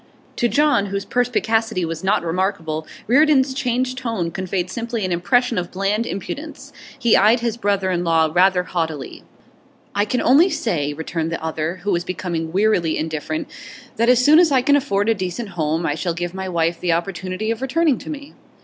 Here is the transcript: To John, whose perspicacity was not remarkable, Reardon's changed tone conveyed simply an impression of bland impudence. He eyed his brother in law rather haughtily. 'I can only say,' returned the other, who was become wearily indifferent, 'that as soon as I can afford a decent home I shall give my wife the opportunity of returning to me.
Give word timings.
To 0.37 0.47
John, 0.49 0.87
whose 0.87 1.05
perspicacity 1.05 1.85
was 1.85 2.03
not 2.03 2.25
remarkable, 2.25 2.87
Reardon's 3.05 3.53
changed 3.53 3.99
tone 3.99 4.31
conveyed 4.31 4.71
simply 4.71 5.05
an 5.05 5.11
impression 5.11 5.59
of 5.59 5.69
bland 5.69 6.07
impudence. 6.07 6.73
He 6.97 7.15
eyed 7.15 7.41
his 7.41 7.55
brother 7.55 7.91
in 7.91 8.03
law 8.03 8.31
rather 8.33 8.63
haughtily. 8.63 9.21
'I 9.93 10.05
can 10.05 10.21
only 10.23 10.49
say,' 10.49 10.91
returned 10.93 11.31
the 11.31 11.43
other, 11.43 11.81
who 11.83 11.91
was 11.91 12.03
become 12.03 12.51
wearily 12.51 12.97
indifferent, 12.97 13.47
'that 13.97 14.09
as 14.09 14.25
soon 14.25 14.39
as 14.39 14.51
I 14.51 14.63
can 14.63 14.75
afford 14.75 15.07
a 15.07 15.13
decent 15.13 15.49
home 15.49 15.85
I 15.85 15.93
shall 15.93 16.15
give 16.15 16.33
my 16.33 16.49
wife 16.49 16.79
the 16.79 16.93
opportunity 16.93 17.51
of 17.51 17.61
returning 17.61 17.99
to 17.99 18.09
me. 18.09 18.33